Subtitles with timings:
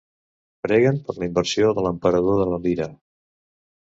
[0.67, 2.89] Preguen per la inversió de l'emperador de la lira.